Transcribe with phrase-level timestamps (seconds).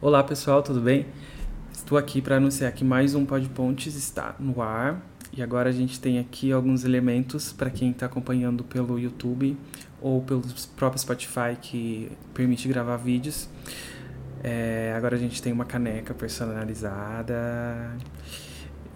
[0.00, 1.06] Olá pessoal, tudo bem?
[1.72, 5.98] Estou aqui para anunciar que mais um Pontes está no ar e agora a gente
[5.98, 9.56] tem aqui alguns elementos para quem está acompanhando pelo YouTube
[10.00, 10.44] ou pelo
[10.76, 13.48] próprio Spotify que permite gravar vídeos.
[14.44, 17.96] É, agora a gente tem uma caneca personalizada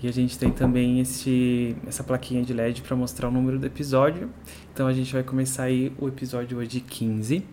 [0.00, 3.66] e a gente tem também esse, essa plaquinha de LED para mostrar o número do
[3.66, 4.30] episódio.
[4.72, 7.44] Então a gente vai começar aí o episódio hoje 15,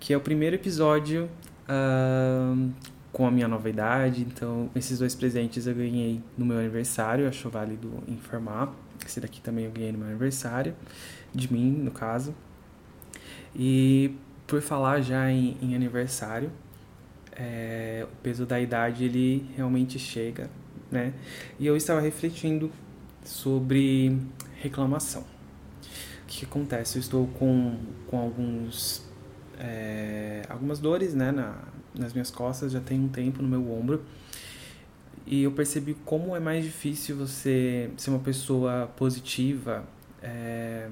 [0.00, 1.30] que é o primeiro episódio
[1.68, 2.72] uh,
[3.12, 4.22] com a minha nova idade.
[4.22, 8.74] Então, esses dois presentes eu ganhei no meu aniversário, acho válido informar.
[9.04, 10.74] Esse daqui também eu ganhei no meu aniversário,
[11.34, 12.34] de mim, no caso.
[13.54, 14.14] E
[14.46, 16.50] por falar já em, em aniversário,
[17.32, 20.50] é, o peso da idade ele realmente chega,
[20.90, 21.12] né?
[21.58, 22.70] E eu estava refletindo
[23.24, 24.16] sobre
[24.60, 25.22] reclamação.
[25.22, 26.96] O que, acontece?
[26.96, 27.78] Eu estou com,
[28.08, 29.05] com alguns
[29.58, 31.56] é, algumas dores né, na,
[31.94, 34.02] nas minhas costas, já tem um tempo no meu ombro.
[35.26, 39.84] E eu percebi como é mais difícil você ser uma pessoa positiva
[40.22, 40.88] é,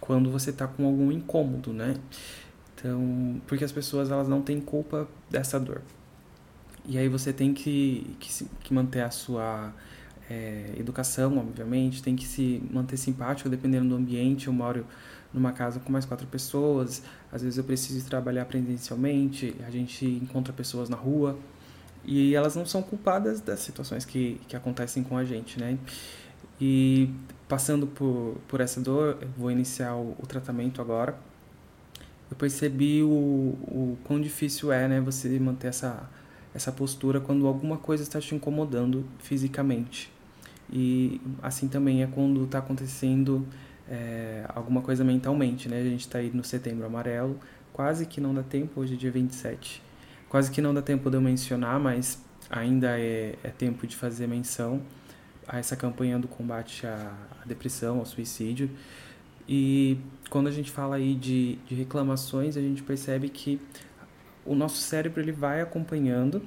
[0.00, 1.96] quando você está com algum incômodo, né?
[2.74, 5.82] Então, porque as pessoas elas não têm culpa dessa dor.
[6.86, 9.72] E aí você tem que, que, que manter a sua
[10.30, 14.46] é, educação, obviamente, tem que se manter simpático dependendo do ambiente.
[14.46, 14.86] Eu moro
[15.32, 20.52] numa casa com mais quatro pessoas, às vezes eu preciso trabalhar presencialmente, a gente encontra
[20.52, 21.38] pessoas na rua
[22.04, 25.78] e elas não são culpadas das situações que, que acontecem com a gente, né?
[26.60, 27.10] E
[27.46, 31.18] passando por, por essa dor, eu vou iniciar o, o tratamento agora.
[32.30, 36.08] Eu percebi o, o quão difícil é, né, você manter essa,
[36.54, 40.10] essa postura quando alguma coisa está te incomodando fisicamente.
[40.70, 43.46] E assim também é quando está acontecendo
[43.88, 45.80] é, alguma coisa mentalmente, né?
[45.80, 47.38] A gente está aí no setembro amarelo,
[47.72, 49.82] quase que não dá tempo, hoje é dia 27.
[50.28, 54.26] Quase que não dá tempo de eu mencionar, mas ainda é, é tempo de fazer
[54.26, 54.82] menção
[55.46, 57.12] a essa campanha do combate à,
[57.46, 58.70] depressão, ao suicídio.
[59.48, 59.98] E
[60.28, 63.58] quando a gente fala aí de, de reclamações, a gente percebe que
[64.44, 66.42] o nosso cérebro ele vai acompanhando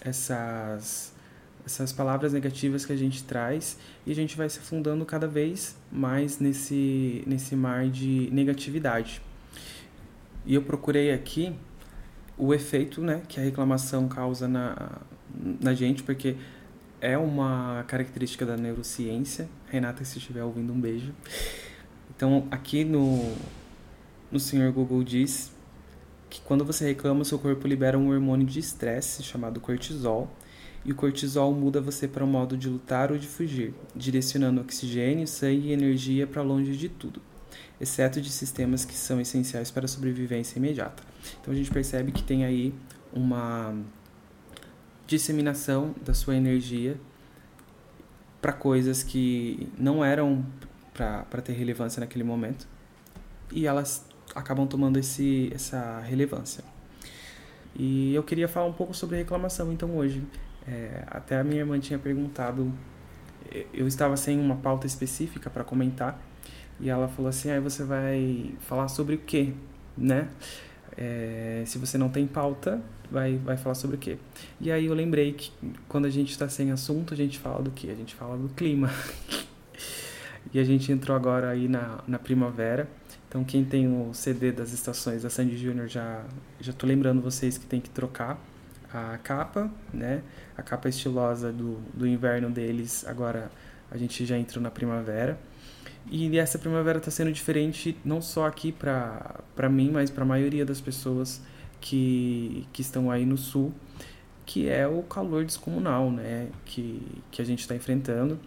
[0.00, 1.14] essas
[1.68, 5.76] essas palavras negativas que a gente traz e a gente vai se afundando cada vez
[5.92, 9.20] mais nesse, nesse mar de negatividade.
[10.46, 11.54] E eu procurei aqui
[12.38, 14.98] o efeito né, que a reclamação causa na,
[15.60, 16.36] na gente, porque
[17.02, 19.46] é uma característica da neurociência.
[19.66, 21.12] Renata, se estiver ouvindo, um beijo.
[22.16, 23.30] Então, aqui no,
[24.32, 25.52] no Senhor Google diz
[26.30, 30.30] que quando você reclama, seu corpo libera um hormônio de estresse chamado cortisol,
[30.88, 35.26] e o cortisol muda você para um modo de lutar ou de fugir, direcionando oxigênio,
[35.28, 37.20] sangue e energia para longe de tudo,
[37.78, 41.02] exceto de sistemas que são essenciais para a sobrevivência imediata.
[41.42, 42.72] Então a gente percebe que tem aí
[43.12, 43.76] uma
[45.06, 46.98] disseminação da sua energia
[48.40, 50.42] para coisas que não eram
[50.94, 52.66] para ter relevância naquele momento
[53.52, 56.64] e elas acabam tomando esse, essa relevância.
[57.76, 60.22] E eu queria falar um pouco sobre reclamação então hoje.
[60.68, 62.70] É, até a minha irmã tinha perguntado,
[63.72, 66.20] eu estava sem uma pauta específica para comentar,
[66.78, 69.54] e ela falou assim: aí você vai falar sobre o quê?
[69.96, 70.28] Né?
[70.96, 74.18] É, se você não tem pauta, vai, vai falar sobre o quê?
[74.60, 75.50] E aí eu lembrei que
[75.88, 77.88] quando a gente está sem assunto, a gente fala do quê?
[77.90, 78.90] A gente fala do clima.
[80.52, 82.88] e a gente entrou agora aí na, na primavera.
[83.28, 86.24] Então quem tem o CD das estações da Sandy Júnior já
[86.60, 88.38] já tô lembrando vocês que tem que trocar
[88.92, 90.22] a capa, né?
[90.56, 93.50] A capa estilosa do, do inverno deles, agora
[93.90, 95.38] a gente já entrou na primavera.
[96.10, 100.64] E essa primavera está sendo diferente não só aqui para mim, mas para a maioria
[100.64, 101.42] das pessoas
[101.80, 103.74] que, que estão aí no sul,
[104.46, 106.48] que é o calor descomunal, né?
[106.64, 108.38] Que, que a gente está enfrentando.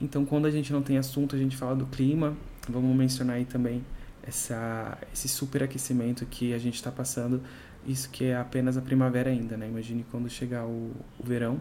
[0.00, 2.34] Então, quando a gente não tem assunto, a gente fala do clima.
[2.68, 3.84] Vamos mencionar aí também
[4.26, 7.42] essa, esse superaquecimento que a gente está passando
[7.86, 9.68] isso que é apenas a primavera ainda, né?
[9.68, 11.60] Imagine quando chegar o, o verão.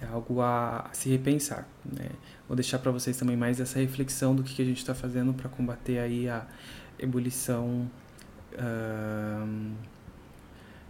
[0.00, 2.10] É algo a, a, se repensar, né?
[2.48, 5.34] Vou deixar para vocês também mais essa reflexão do que, que a gente está fazendo
[5.34, 6.46] para combater aí a
[6.98, 7.90] ebulição.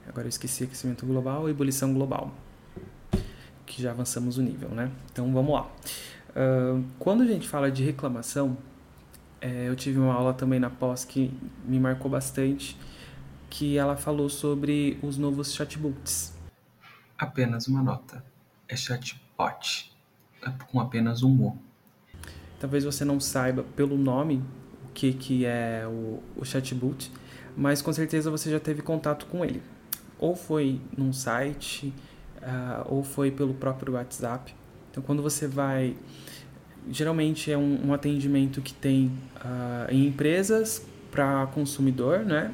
[0.09, 2.35] agora eu esqueci aquecimento global ebulição global,
[3.67, 4.91] que já avançamos o nível, né?
[5.13, 5.71] Então vamos lá.
[6.99, 8.57] Quando a gente fala de reclamação,
[9.41, 11.33] é, eu tive uma aula também na pós que
[11.65, 12.77] me marcou bastante
[13.51, 16.33] que ela falou sobre os novos chatbots.
[17.19, 18.25] Apenas uma nota.
[18.69, 19.93] É chatbot,
[20.43, 21.59] é com apenas um O.
[22.59, 24.43] Talvez você não saiba pelo nome
[24.85, 27.11] o que, que é o, o chatbot,
[27.57, 29.63] mas com certeza você já teve contato com ele.
[30.21, 31.93] ou foi num site,
[32.43, 34.55] uh, ou foi pelo próprio WhatsApp.
[34.91, 35.97] Então, quando você vai.
[36.89, 39.07] Geralmente é um, um atendimento que tem
[39.37, 42.53] uh, em empresas para consumidor, né?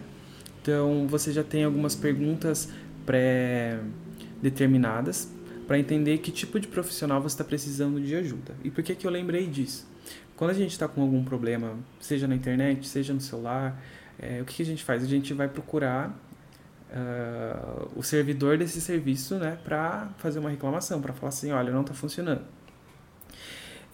[0.67, 2.69] Então, você já tem algumas perguntas
[3.07, 5.31] pré-determinadas
[5.65, 8.53] para entender que tipo de profissional você está precisando de ajuda.
[8.65, 9.87] E por que, que eu lembrei disso?
[10.35, 13.81] Quando a gente está com algum problema, seja na internet, seja no celular,
[14.19, 15.05] é, o que, que, a gente faz?
[15.05, 16.09] A gente vai procurar
[16.91, 21.83] uh, o servidor desse serviço né, para fazer uma reclamação, para falar assim: olha, não
[21.83, 22.43] está funcionando.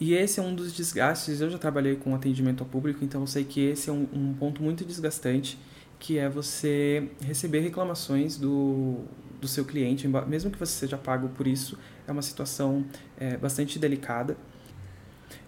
[0.00, 1.42] E esse é um dos desgastes.
[1.42, 4.32] Eu já trabalhei com atendimento ao público, então eu sei que esse é um, um
[4.32, 5.58] ponto muito desgastante,
[6.02, 9.04] que é você receber reclamações do,
[9.40, 11.78] do seu cliente, mesmo que você seja pago por isso,
[12.08, 12.84] é uma situação
[13.16, 14.36] é, bastante delicada.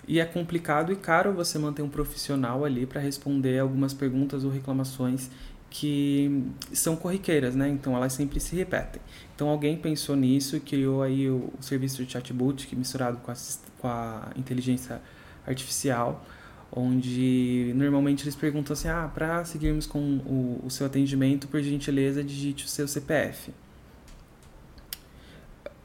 [0.06, 4.51] E é complicado e caro você manter um profissional ali para responder algumas perguntas ou
[4.53, 5.29] reclamações
[5.69, 7.69] que são corriqueiras, né?
[7.69, 9.03] Então elas sempre se repetem.
[9.35, 13.35] Então alguém pensou nisso e criou aí o, serviço de chatbot que misturado com a,
[13.81, 15.03] com a inteligência
[15.45, 16.25] artificial,
[16.72, 22.22] onde normalmente eles perguntam assim: ah, para seguirmos com o, o seu atendimento, por gentileza,
[22.22, 23.52] digite o seu CPF.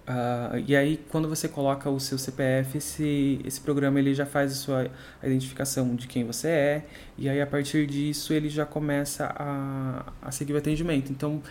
[0.09, 4.51] Uh, e aí, quando você coloca o seu CPF, esse, esse programa ele já faz
[4.51, 4.87] a sua
[5.21, 6.85] identificação de quem você é,
[7.15, 11.11] e aí a partir disso ele já começa a, a seguir o atendimento.
[11.11, 11.43] Então,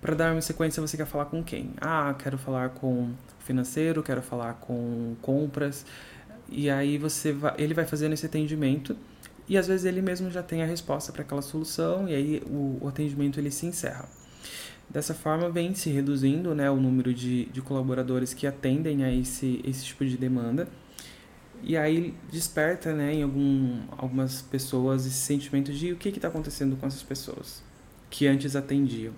[0.00, 1.72] para dar uma sequência, você quer falar com quem?
[1.78, 5.84] Ah, quero falar com financeiro, quero falar com compras,
[6.48, 8.96] e aí você vai, ele vai fazendo esse atendimento,
[9.48, 12.78] e às vezes ele mesmo já tem a resposta para aquela solução, e aí o,
[12.82, 14.08] o atendimento ele se encerra.
[14.88, 19.60] Dessa forma, vem se reduzindo né, o número de, de colaboradores que atendem a esse,
[19.64, 20.68] esse tipo de demanda.
[21.62, 26.76] E aí desperta né, em algum, algumas pessoas esse sentimento de o que está acontecendo
[26.76, 27.62] com essas pessoas
[28.08, 29.12] que antes atendiam.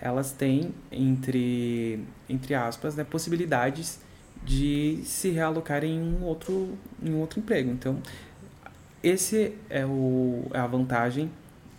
[0.00, 4.00] Elas têm, entre, entre aspas, né, possibilidades
[4.44, 7.70] de se realocarem em um outro, em um outro emprego.
[7.70, 7.98] Então,
[9.02, 11.30] esse é, o, é a vantagem,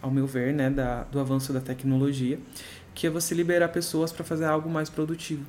[0.01, 2.39] ao meu ver, né, da, do avanço da tecnologia
[2.99, 5.45] que é você liberar pessoas para fazer algo mais produtivo.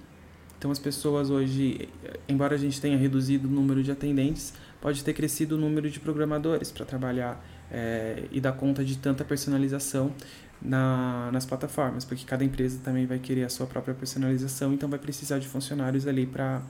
[0.56, 1.88] Então as pessoas hoje,
[2.28, 5.98] embora a gente tenha reduzido o número de atendentes, pode ter crescido o número de
[5.98, 10.12] programadores para trabalhar é, e dar conta de tanta personalização
[10.61, 14.99] na, nas plataformas, porque cada empresa também vai querer a sua própria personalização, então vai
[14.99, 16.62] precisar de funcionários ali para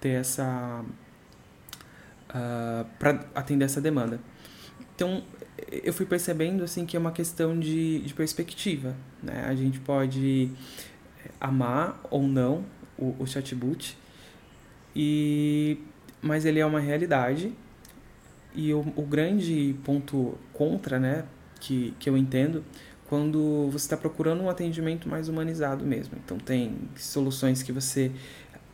[0.00, 4.20] ter essa uh, ah, para atender essa demanda.
[4.94, 5.22] Então
[5.70, 8.94] eu fui percebendo assim que é uma questão de, de perspectiva.
[9.22, 9.44] Né?
[9.46, 10.50] A gente pode
[11.24, 12.64] eh, amar ou não
[12.96, 13.96] o, o chatbot,
[14.94, 15.78] e,
[16.20, 17.52] mas ele é uma realidade.
[18.58, 21.24] E o, o grande ponto contra, né,
[21.60, 22.64] que, que eu entendo,
[23.08, 26.18] quando você está procurando um atendimento mais humanizado mesmo.
[26.24, 28.10] Então, tem soluções que você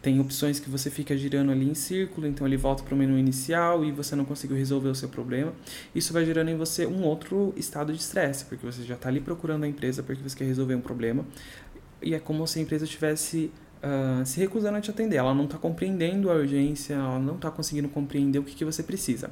[0.00, 3.18] tem opções que você fica girando ali em círculo, então ele volta para o menu
[3.18, 5.52] inicial e você não conseguiu resolver o seu problema.
[5.94, 9.20] Isso vai gerando em você um outro estado de estresse, porque você já está ali
[9.20, 11.26] procurando a empresa porque você quer resolver um problema.
[12.02, 13.50] E é como se a empresa estivesse
[13.82, 15.16] uh, se recusando a te atender.
[15.16, 18.82] Ela não está compreendendo a urgência, ela não está conseguindo compreender o que, que você
[18.82, 19.30] precisa.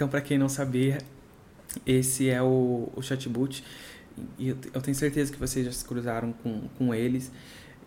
[0.00, 0.96] Então, para quem não sabia,
[1.84, 3.62] esse é o, o chatbot.
[4.38, 7.30] E eu, eu tenho certeza que vocês já se cruzaram com, com eles.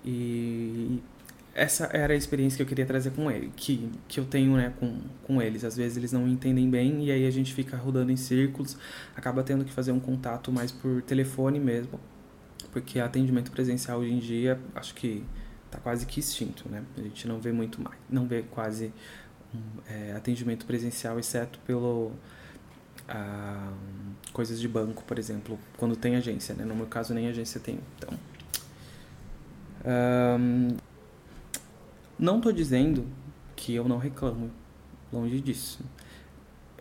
[0.05, 1.01] E
[1.55, 4.71] essa era a experiência que eu queria trazer com ele, que, que eu tenho né,
[4.79, 5.63] com, com eles.
[5.63, 8.77] Às vezes eles não entendem bem e aí a gente fica rodando em círculos,
[9.15, 11.99] acaba tendo que fazer um contato mais por telefone mesmo,
[12.71, 15.23] porque atendimento presencial hoje em dia acho que
[15.65, 16.83] está quase que extinto, né?
[16.95, 18.93] A gente não vê muito mais, não vê quase
[19.87, 22.11] é, atendimento presencial, exceto pelo
[23.07, 23.71] a
[24.31, 26.65] coisas de banco, por exemplo, quando tem agência, né?
[26.65, 27.79] No meu caso, nem agência tem.
[27.97, 28.17] Então,
[29.85, 30.75] um,
[32.17, 33.05] não estou dizendo
[33.55, 34.49] que eu não reclamo,
[35.11, 35.83] longe disso.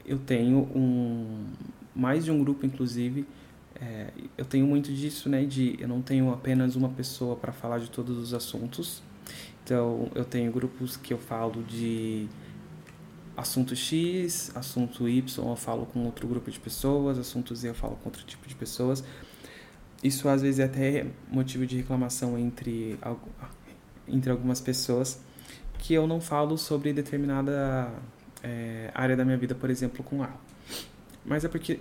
[0.05, 1.47] Eu tenho um
[1.95, 3.27] mais de um grupo, inclusive.
[3.81, 5.45] É, eu tenho muito disso, né?
[5.45, 9.03] De eu não tenho apenas uma pessoa para falar de todos os assuntos.
[9.65, 12.29] Então, eu tenho grupos que eu falo de
[13.37, 17.97] assunto X, assunto Y eu falo com outro grupo de pessoas, assunto Z eu falo
[17.97, 19.03] com outro tipo de pessoas.
[20.03, 22.99] Isso às vezes é até motivo de reclamação entre,
[24.09, 25.21] entre algumas pessoas
[25.79, 27.93] que eu não falo sobre determinada
[28.43, 30.31] é, área da minha vida, por exemplo, com A.
[31.25, 31.81] Mas é porque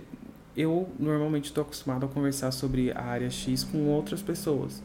[0.56, 4.82] eu normalmente estou acostumado a conversar sobre a área X com outras pessoas.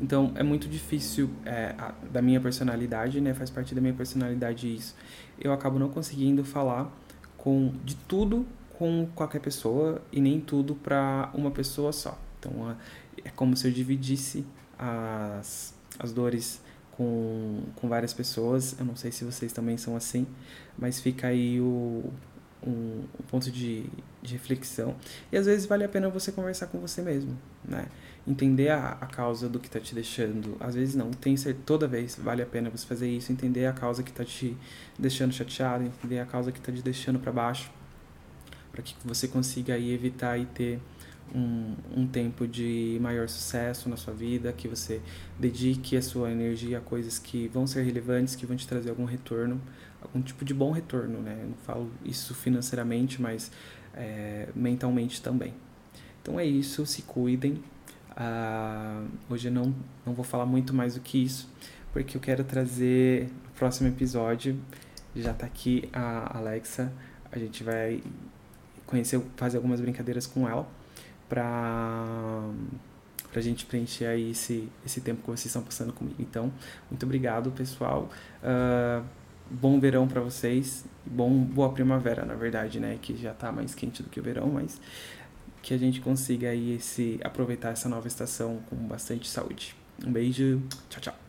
[0.00, 3.34] Então é muito difícil é, a, da minha personalidade, né?
[3.34, 4.94] Faz parte da minha personalidade isso.
[5.40, 6.90] Eu acabo não conseguindo falar
[7.36, 8.46] com de tudo
[8.78, 12.18] com qualquer pessoa e nem tudo para uma pessoa só.
[12.38, 12.76] Então
[13.24, 14.46] é como se eu dividisse
[14.78, 16.60] as, as dores
[16.92, 18.78] com, com várias pessoas.
[18.78, 20.26] Eu não sei se vocês também são assim,
[20.78, 22.04] mas fica aí o,
[22.64, 23.86] um, um, ponto de,
[24.22, 24.94] de reflexão.
[25.32, 27.86] E às vezes vale a pena você conversar com você mesmo, né?
[28.28, 30.56] Entender a, a causa do que está te deixando.
[30.60, 33.72] Às vezes não, tem ser toda vez vale a pena você fazer isso, entender a
[33.72, 34.56] causa que está te
[34.98, 37.70] deixando chateado, entender a causa que está te deixando para baixo
[38.78, 40.78] para que você consiga aí evitar e ter
[41.34, 45.00] um, um tempo de maior sucesso na sua vida, que você
[45.36, 49.04] dedique a sua energia a coisas que vão ser relevantes, que vão te trazer algum
[49.04, 49.60] retorno,
[50.00, 51.38] algum tipo de bom retorno, né?
[51.42, 53.50] Eu não falo isso financeiramente, mas
[53.94, 55.54] é, mentalmente também.
[56.22, 57.60] Então é isso, se cuidem.
[58.20, 59.72] Ah, hoje eu não,
[60.04, 61.48] não vou falar muito mais do que isso,
[61.92, 64.58] porque eu quero trazer no próximo episódio.
[65.14, 66.92] Já está aqui a Alexa.
[67.30, 68.02] A gente vai
[68.84, 70.68] conhecer, fazer algumas brincadeiras com ela
[71.28, 72.42] para
[73.30, 76.16] pra gente preencher aí esse, esse tempo que vocês estão passando comigo.
[76.18, 76.50] Então,
[76.90, 78.08] muito obrigado, pessoal.
[78.42, 79.04] Uh,
[79.50, 80.84] bom verão para vocês.
[81.04, 82.98] Bom, boa primavera, na verdade, né?
[83.00, 84.80] Que já tá mais quente do que o verão, mas
[85.68, 89.76] que a gente consiga aí esse, aproveitar essa nova estação com bastante saúde.
[90.02, 91.27] Um beijo, tchau, tchau.